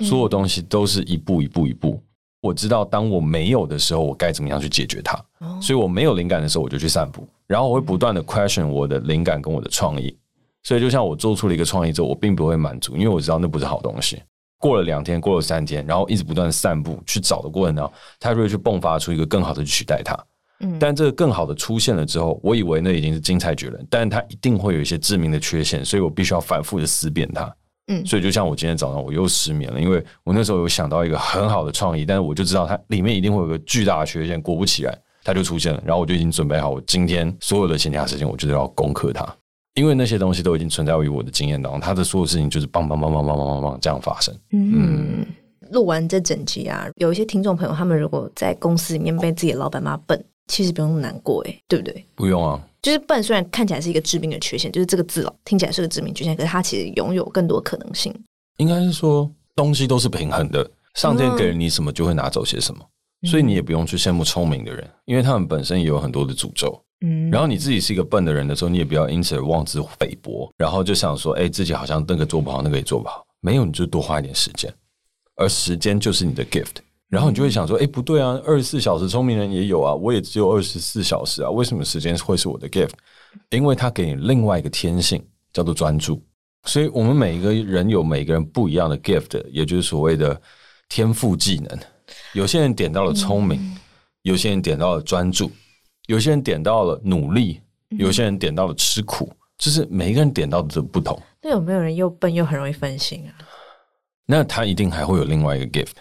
[0.00, 2.02] 所有东西都是一步一步一步。
[2.42, 5.12] 我知道，当我没有的时候，我该怎么样去解决它。
[5.40, 5.60] Oh.
[5.62, 10.16] 所以我没有灵感的时候，我就去散步，然后我会不断的 question 我的灵感跟我的创意。
[10.62, 14.22] 所以就像我做出了一个创意之后，我并不会满足，因为我知道那不是好东西。
[14.58, 20.14] 过了两天，过了三天，然后一直不断散步去找的过程当中，它就会去迸发出一个更好的去取代它。
[20.60, 27.54] 嗯，但这个更好的出现了之后，我以为那已经是精彩绝伦，但它一定会有一些致命的缺陷，所以我必须要反复的思辨它。
[27.88, 35.82] 嗯，所以就像我今天早上我又失眠了，因为我那时候有想到一个很好的创意，但是我就知道它里面一定会有个巨大的缺陷，果不其然，它就出现了。
[35.84, 39.26] 然后我就已经准备好，我今天所有的闲暇时间，我就是要攻克它，
[39.74, 44.32] 因为那些东西都已经存在于我的经验当中，它的所有事情就是梆梆梆梆梆梆梆这样发生。
[44.52, 45.26] 嗯，
[45.72, 52.04] 录完这整集啊，有一些听众朋友，他们如果在公司里面被自己的老板骂笨，其实不用那么难过，哎，对不对？
[52.16, 52.60] 不用啊。
[52.82, 58.12] 就是笨，虽然看起来是一个致命的缺陷，就是这个字哦，听起来是个致命缺陷，可是它其实拥有更多可能性。
[58.56, 62.84] 应该是说，东西都是平衡的，上天给了你什么，就会拿走些什么，
[63.28, 66.82] 所以你也不用去羡慕聪明的人，因为他们本身也有很多的诅咒。
[67.02, 74.72] 嗯，然后你自己是一个笨的人的时候，你也不要因此而妄自菲薄，然后就想说，哎，自己好像那个做不好，那个也做不好，没有，你就多花一点时间，
[75.36, 76.76] 而时间就是你的 gift。
[77.10, 82.92] 然后你就会想说，哎，不对啊，二十四小时聪明人也有啊，我也只有二十四小时啊，为什么时间会是我的 gift？
[83.50, 86.22] 因为他给你另外一个天性，叫做专注。
[86.64, 90.40] 所以，我们每一个人有每个人不一样的 gift，也就是所谓的
[90.88, 91.78] 天赋技能。
[92.32, 93.76] 有些人点到了聪明，嗯、
[94.22, 95.50] 有些人点到了专注，
[96.06, 101.20] 有些人点到了努力，有些人点到了吃苦，嗯、就是每一个人点到的都不同。
[101.42, 103.34] 那有没有人又笨又很容易分心啊？
[104.26, 105.92] 那他一定还会有另外一个 gift。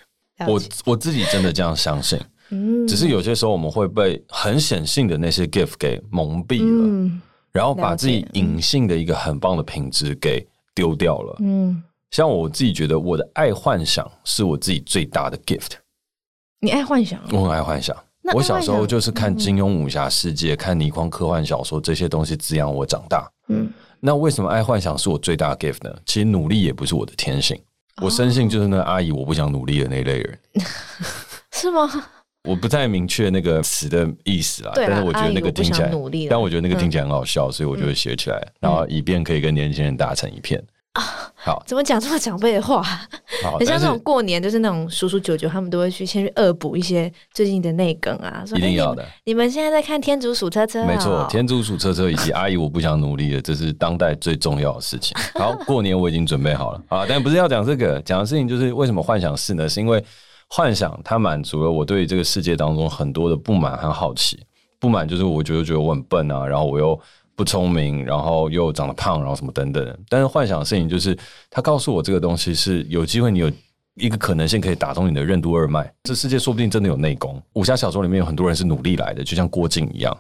[0.48, 2.20] 我我自己真的这样相信。
[2.52, 7.22] 嗯， 只是有些时候我们会被很显性的那些 gift 给蒙蔽了，嗯、
[7.52, 11.36] 然后把自己隐性的一个很棒的品质给丢掉了。
[11.40, 15.72] 嗯，像我自己觉得我的爱幻想是我自己最大的 gift。
[16.60, 17.22] 你爱幻想？
[17.32, 17.96] 我很爱幻想。
[18.34, 23.28] 我小时候就是看金庸武侠世界，嗯、看倪匡科幻小说这些东西滋养我长大。
[23.48, 25.96] 嗯，那为什么爱幻想是我最大的 gift 呢？
[26.06, 27.62] 其实努力也不是我的天性，哦、
[28.02, 30.40] 我深信就是那个阿姨我不想努力的那一类人。
[31.52, 31.90] 是吗？
[32.46, 35.92] 我不太明确那个词的意思啦，但是我觉得那个听起来，
[36.30, 40.64] 但我觉得那个听起来很好笑，所以我就会写起来，然后以便可以跟年轻人打成一片。
[40.94, 42.82] 啊，好，怎么讲这么长辈的话？
[43.44, 48.44] 好， 很像那种过年，就是那种叔叔舅舅，他们都会去先去恶补一些最近的内梗啊。
[48.56, 49.06] 一定要的。
[49.26, 50.84] 你们现在在看《天竺鼠车车》？
[50.86, 55.16] 没错，《天竺鼠车车》以及《阿姨我不想努力了》，这是当代最重要的事情。
[55.40, 59.70] 好，过年我已经准备好了啊，但不是要讲这个，讲的事情就是为什么幻想是呢？
[59.70, 60.04] 是因为。
[60.52, 64.44] 幻想，它满足了我对这个世界当中很多的不满和好奇。
[64.80, 67.00] 不满就是我觉得觉得我很笨啊，然后我又
[67.40, 69.98] 不聪明，然后又长得胖，然后什么等等。
[70.10, 71.18] 但是幻想的事情就是，
[71.50, 73.50] 它告诉我这个东西是有机会，你有
[73.96, 75.90] 一个可能性可以打通你的任督二脉。
[76.04, 77.42] 这世界说不定真的有内功。
[77.54, 80.14] 武侠小说里面有很多人是努力来的，就像郭靖一样。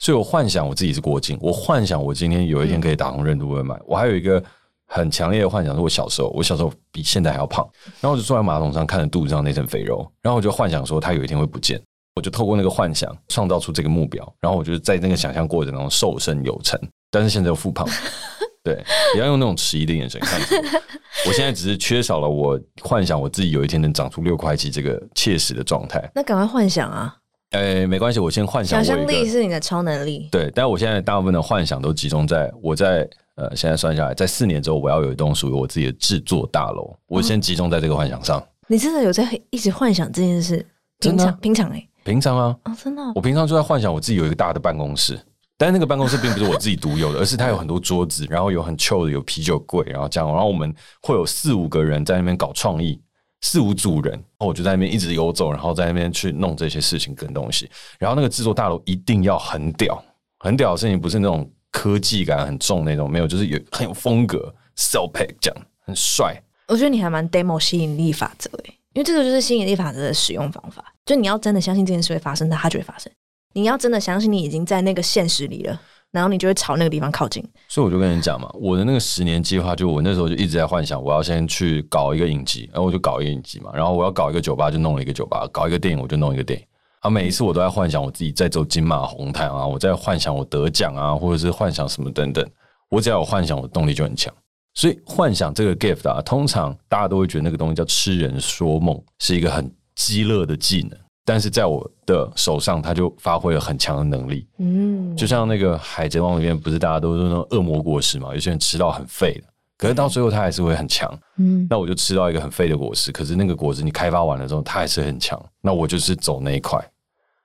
[0.00, 3.78] 所以我幻想我自己是郭靖，我幻想我今天有一天可以打通任督二脉。
[3.86, 4.42] 我还有一个。
[4.86, 7.66] 很强烈的幻想是我小时候，我小时候比现在还要胖，
[8.00, 11.80] 然后我就坐在马桶上看着肚子上那层肥肉，然后我就幻想说他有一天会不见，
[12.14, 17.86] 我就透过那个幻想创造出这个目标，然后我就在那个想象过程当中瘦身有成，但是现在又复胖，
[18.62, 26.10] 对，不要用那种迟疑的眼神看着我，我现在只是缺少了我幻想我自己有一天能长出六块肌这个切实的状态。
[26.14, 27.16] 那赶快幻想啊！
[27.50, 28.84] 哎、欸，没关系，我先幻想。
[28.84, 30.28] 想象力是你的超能力。
[30.30, 33.08] 对，但我现在大部分的幻想都集中在我在。
[33.36, 36.96] 呃，现在算下来，在四年之后，我要有一栋属于我自己的制作大楼。
[37.08, 38.38] 我先集中在这个幻想上。
[38.38, 40.64] 哦、你真的有在一直幻想这件事？
[41.00, 43.12] 平常，平常哎，平常啊，哦，真的、哦。
[43.14, 45.18] 我平常就在幻想我自己有一个大的办公室，
[45.56, 53.00] 但是那个办公室并不是我自己独有的，而是它有很多桌子，然后有很 chill 的有啤酒柜，然后这样，然后我们会有四五个人在那边搞创意，
[53.40, 57.68] 四五组人，然后我就在那边一直游走，然后在那边去弄这些事情跟东西。
[57.98, 60.00] 然后那个制作大楼一定要很屌，
[60.38, 61.50] 很屌的事情，不是那种。
[61.76, 66.40] 科技感很重那种，没有，就是有很有风格，sell Pack 这样很帅。
[66.68, 70.93] 我觉得你还蛮 demo 吸引力法则诶，因为这个就是吸引力法则的使用方法。
[71.04, 73.12] 就你要真的相信这件事会发生，那它就会发生。
[73.52, 77.44] 你要真的相信你已经在那个现实里了，然后你就会朝那个地方靠近。
[77.68, 86.66] 所以我就跟你讲嘛，我的那个十年计划，就我那时候就一直在幻想，我要先去搞一个影集，然后我就搞一个影集嘛，然后我要搞一个酒吧，就弄了一个酒吧，搞一个电影，我就弄一个电影。
[87.00, 92.44] 啊，每一次我都在幻想我自己在走金马红毯啊，我在幻想我得奖啊，或者是幻想什么等等。
[92.88, 94.32] 我只要有幻想，我的动力就很强。
[94.72, 100.98] 所以幻想这个 gift 啊，通常大家都会觉得那个东西叫痴人说梦，是一个很鸡肋的技能。
[101.26, 104.46] 但是在我的手上，他就发挥了很强的能力。
[104.58, 108.34] 嗯，就像那个海贼王里面，不是大家都是那种恶魔果实嘛？
[108.34, 109.44] 有些人吃到很废的，
[109.78, 111.18] 可是到最后他还是会很强。
[111.38, 115.42] 嗯，那我就吃到一个很废的果实，可是那个果实你开发完了之后，它还是很强。
[115.62, 116.78] 那我就是走那一块。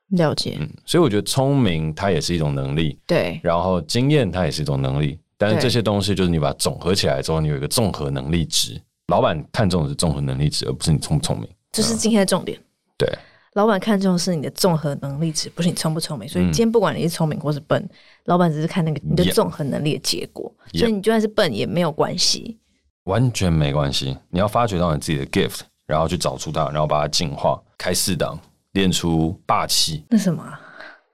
[0.10, 8.82] 了解，嗯，所以我觉得聪明它也是一种能力，对，然后经验它也是一种能力，但是这些东西就是你把它总合起来之后，你有一个综合能力值。
[9.08, 12.60] 老板看重的是综合能力值，而不是你聪不聪明，这是今天的重点。
[12.98, 13.08] 对，
[13.54, 16.28] 老板看重的是你的综合能力值，不是你聪不聪明。
[16.28, 17.90] 所以今天不管你是聪明或是笨，嗯、
[18.26, 20.54] 老板只是看那个你的综合能力的结果。
[20.74, 22.58] 所以你就算是笨也没有关系，
[23.04, 24.18] 完全没关系。
[24.30, 28.40] 你要发掘到你自己的 gift，然后去找出它，然后把它进化，开四档。
[28.74, 30.62] 练出霸气，那什么、啊？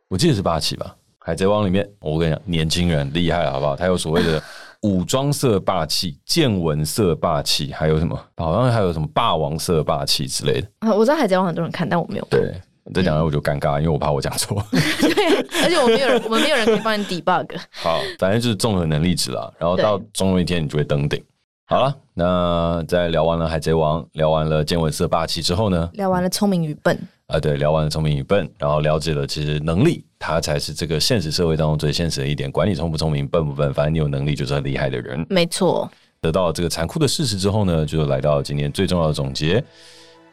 [0.09, 0.93] 我记得是霸气吧？
[1.19, 3.77] 海贼王里面，我跟你讲，年轻人厉害了，好不好？
[3.77, 4.43] 他有所谓的
[4.85, 8.15] 武装色霸气、见闻色霸气，还有什么？
[8.37, 10.67] 好像还有什么霸王色霸气之类的。
[10.79, 12.39] 啊，我知道海贼王很多人看，但我没有看。
[12.39, 12.53] 对，
[12.93, 14.63] 再讲了我就尴尬，因为我怕我讲错。
[14.71, 17.47] 对，而且我没有人， 我们没有人可以帮你 debug。
[17.71, 19.51] 好，反正就是综合能力值啦。
[19.57, 21.19] 然后到总有一天，你就会登顶。
[21.67, 25.89] 好了，那在聊完了海贼王，聊完了见闻色霸气之后呢？
[25.93, 26.95] 聊完了聪明与笨。
[27.27, 32.51] 啊，对，聊完了聪明与笨，然后了解了其实能力，它才是这个现实社会当中最现实的一点。
[32.51, 35.25] 管你聪不聪明，笨不笨，反正你有能力就是很厉害的人。
[35.27, 35.89] 没错。
[36.21, 39.63] 得到这个残酷的事实之后呢，就来到今天最重要的总结。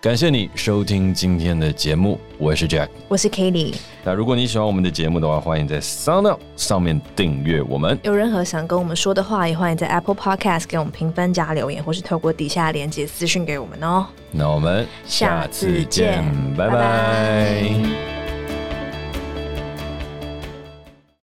[0.02, 3.76] 感谢你收听今天的节目，我是 Jack，我是 Katie。
[4.02, 7.96] 那如果你喜欢我们的节目的话，欢迎在 SoundOn 上面订阅我们。
[8.02, 14.04] 有任何想跟我们说的话，也欢迎在 Apple Podcast 给我们评分加留言，或是透过底下连接私讯给我们哦。
[14.32, 16.72] 那我们下次见，次见拜拜。
[16.72, 18.21] 拜拜。